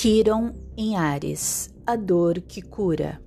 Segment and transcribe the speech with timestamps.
[0.00, 3.20] Quiron em Ares, a dor que cura.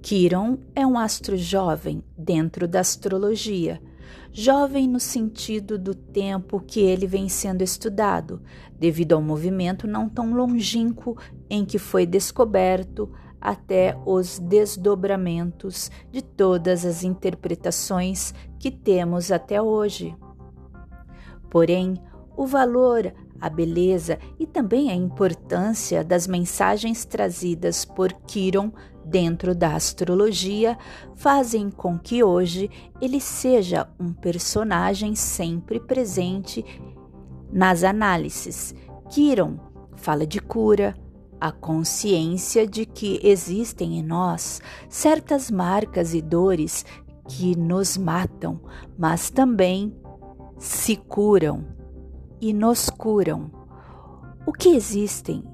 [0.00, 3.82] Quiron é um astro jovem dentro da astrologia,
[4.30, 8.40] jovem no sentido do tempo que ele vem sendo estudado,
[8.78, 11.18] devido ao movimento não tão longínquo
[11.50, 20.16] em que foi descoberto até os desdobramentos de todas as interpretações que temos até hoje.
[21.50, 22.00] Porém,
[22.36, 28.72] o valor a beleza e também a importância das mensagens trazidas por Quiron
[29.04, 30.76] dentro da astrologia
[31.14, 32.70] fazem com que hoje
[33.00, 36.64] ele seja um personagem sempre presente
[37.50, 38.74] nas análises.
[39.08, 39.58] Quiron
[39.96, 40.94] fala de cura,
[41.40, 46.84] a consciência de que existem em nós certas marcas e dores
[47.28, 48.60] que nos matam,
[48.98, 49.94] mas também
[50.58, 51.77] se curam
[52.40, 53.50] e nos curam.
[54.46, 55.44] O que existem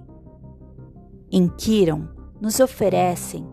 [1.30, 2.06] em Kiron
[2.41, 3.46] nos oferecem,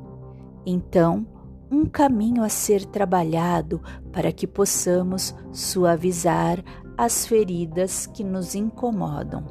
[0.65, 1.25] então,
[1.71, 6.63] um caminho a ser trabalhado para que possamos suavizar
[6.97, 9.45] as feridas que nos incomodam.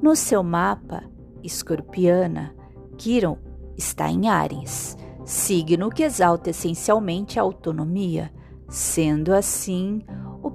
[0.00, 1.02] No seu mapa,
[1.42, 2.54] escorpiana,
[2.96, 3.38] Kiron
[3.76, 8.32] está em Ares, signo que exalta essencialmente a autonomia,
[8.68, 10.04] sendo assim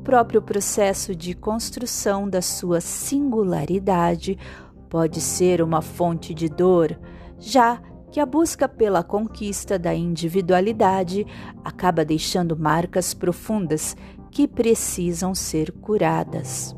[0.08, 4.40] próprio processo de construção da sua singularidade
[4.88, 6.98] pode ser uma fonte de dor,
[7.38, 11.28] já que a busca pela conquista da individualidade
[11.62, 13.98] acaba deixando marcas profundas
[14.32, 16.74] que precisam ser curadas.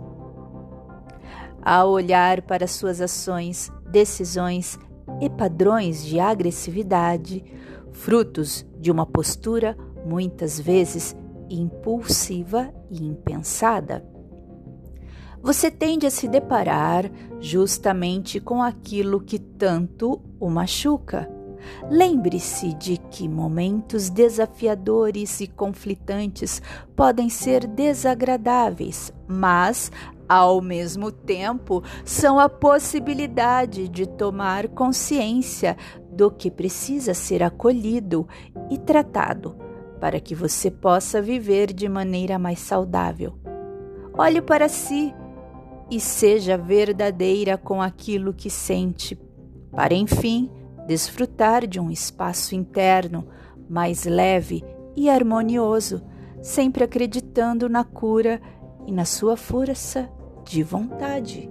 [1.62, 4.80] Ao olhar para suas ações, decisões
[5.22, 7.46] e padrões de agressividade,
[7.92, 11.16] frutos de uma postura muitas vezes
[11.50, 14.06] impulsiva e impensada.
[15.42, 21.30] Você tende a se deparar justamente com aquilo que tanto o machuca.
[21.90, 26.62] Lembre-se de que momentos desafiadores e conflitantes
[26.96, 29.92] podem ser desagradáveis, mas,
[30.28, 35.78] ao mesmo tempo, são a possibilidade de tomar consciência
[36.12, 38.28] do que precisa ser acolhido
[38.70, 39.69] e tratado
[40.00, 43.34] para que você possa viver de maneira mais saudável.
[44.18, 45.14] Olhe para si
[45.90, 49.20] e seja verdadeira com aquilo que sente,
[49.72, 50.52] para enfim
[50.88, 53.28] desfrutar de um espaço interno
[53.70, 54.64] mais leve
[54.96, 56.02] e harmonioso,
[56.42, 58.42] sempre acreditando na cura
[58.88, 60.10] e na sua força
[60.44, 61.50] de vontade.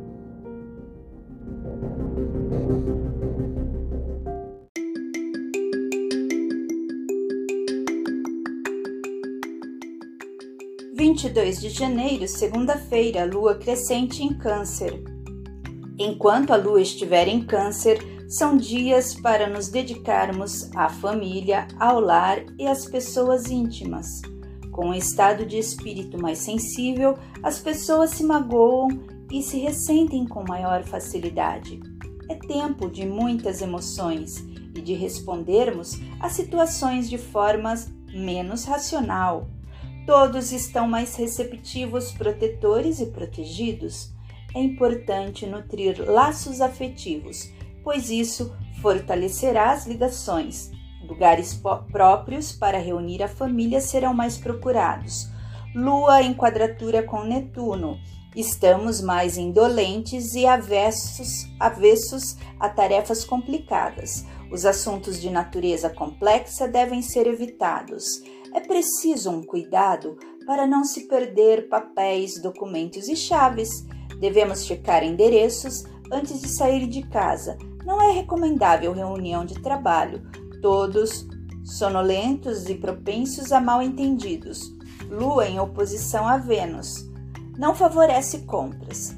[11.19, 15.03] 22 de janeiro, segunda-feira, lua crescente em Câncer.
[15.99, 17.99] Enquanto a lua estiver em Câncer,
[18.29, 24.23] são dias para nos dedicarmos à família, ao lar e às pessoas íntimas.
[24.71, 28.87] Com um estado de espírito mais sensível, as pessoas se magoam
[29.29, 31.81] e se ressentem com maior facilidade.
[32.29, 34.39] É tempo de muitas emoções
[34.73, 37.75] e de respondermos a situações de forma
[38.15, 39.58] menos racional
[40.09, 44.11] Todos estão mais receptivos, protetores e protegidos.
[44.55, 47.53] É importante nutrir laços afetivos,
[47.85, 50.71] pois isso fortalecerá as ligações.
[51.07, 51.61] Lugares
[51.93, 55.29] próprios para reunir a família serão mais procurados.
[55.75, 57.99] Lua em quadratura com Netuno.
[58.35, 64.25] Estamos mais indolentes e avessos, avessos a tarefas complicadas.
[64.51, 68.23] Os assuntos de natureza complexa devem ser evitados
[68.55, 70.17] é preciso um cuidado
[70.47, 73.87] para não se perder papéis, documentos e chaves.
[74.19, 77.59] Devemos checar endereços antes de sair de casa.
[77.85, 80.23] Não é recomendável reunião de trabalho,
[80.63, 81.27] todos
[81.65, 84.75] sonolentos e propensos a mal entendidos.
[85.11, 87.07] Lua em oposição a Vênus.
[87.59, 89.15] Não favorece compras.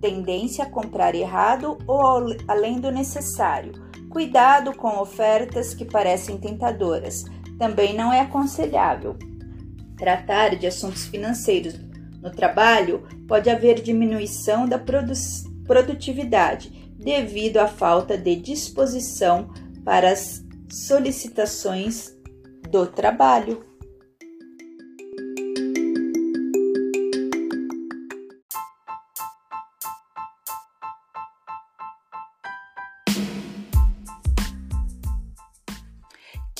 [0.00, 2.00] Tendência a comprar errado ou
[2.46, 3.72] além do necessário.
[4.14, 7.24] Cuidado com ofertas que parecem tentadoras
[7.58, 9.16] também não é aconselhável.
[9.98, 11.74] Tratar de assuntos financeiros
[12.22, 15.14] no trabalho pode haver diminuição da produ
[15.66, 19.52] produtividade devido à falta de disposição
[19.84, 22.16] para as solicitações
[22.70, 23.64] do trabalho.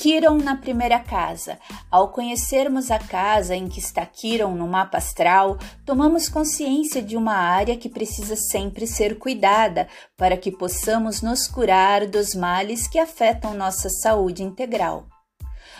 [0.05, 1.57] Quiron na primeira casa,
[1.89, 7.33] Ao conhecermos a casa em que está Kiron no mapa astral, tomamos consciência de uma
[7.33, 13.55] área que precisa sempre ser cuidada para que possamos nos curar dos males que afetam
[13.55, 15.07] nossa saúde integral.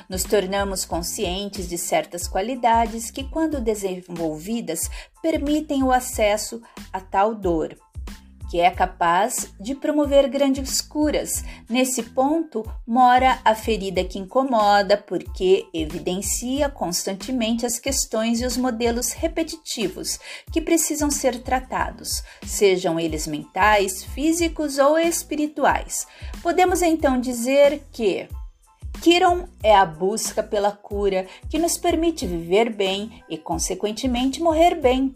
[0.10, 4.90] Nos tornamos conscientes de certas qualidades que, quando desenvolvidas,
[5.22, 7.78] permitem o acesso a tal dor
[8.50, 11.44] que é capaz de promover grandes curas.
[11.70, 19.12] Nesse ponto mora a ferida que incomoda, porque evidencia constantemente as questões e os modelos
[19.12, 20.20] repetitivos
[20.52, 26.08] que precisam ser tratados, sejam eles mentais, físicos ou espirituais.
[26.42, 28.28] Podemos então dizer que
[29.02, 35.14] Kiron é a busca pela cura que nos permite viver bem e, consequentemente, morrer bem.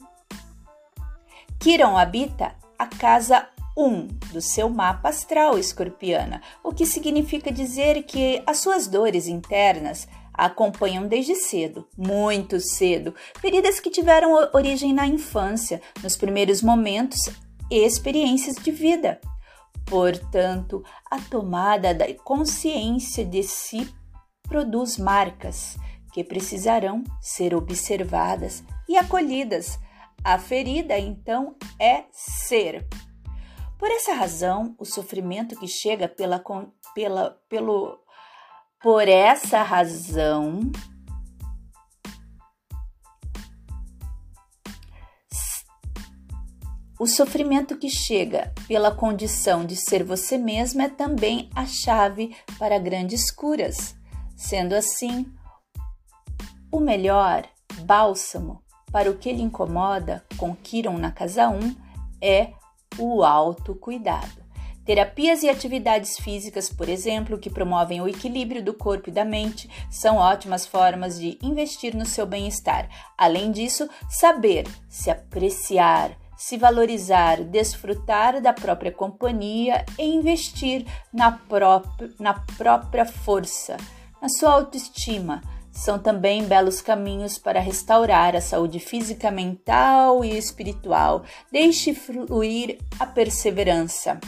[1.59, 3.45] Kiron habita a casa
[3.77, 10.07] 1 do seu mapa astral escorpiana, o que significa dizer que as suas dores internas
[10.33, 17.29] a acompanham desde cedo, muito cedo, feridas que tiveram origem na infância, nos primeiros momentos
[17.69, 19.19] e experiências de vida.
[19.85, 20.81] Portanto,
[21.11, 23.93] a tomada da consciência de si
[24.43, 25.77] produz marcas
[26.13, 29.77] que precisarão ser observadas e acolhidas
[30.23, 32.87] a ferida, então, é ser.
[33.77, 36.43] Por essa razão, o sofrimento que chega pela,
[36.93, 37.97] pela, pelo,
[38.81, 40.59] por essa razão,
[46.99, 52.77] o sofrimento que chega pela condição de ser você mesmo é também a chave para
[52.77, 53.95] grandes curas.
[54.35, 55.25] Sendo assim,
[56.69, 57.47] o melhor
[57.85, 61.75] bálsamo para o que lhe incomoda com Kiron na casa 1
[62.21, 62.49] é
[62.97, 64.39] o autocuidado.
[64.89, 69.69] Terapias e atividades físicas, por exemplo, que promovem o equilíbrio do corpo e da mente,
[69.91, 72.89] são ótimas formas de investir no seu bem-estar.
[73.15, 81.83] Além disso, saber se apreciar, se valorizar, desfrutar da própria companhia e investir na, pró
[82.19, 83.77] na própria força,
[84.19, 85.43] na sua autoestima
[85.79, 91.23] são também belos caminhos para restaurar a saúde física, mental e espiritual.
[91.49, 94.19] Deixe fluir a perseverança.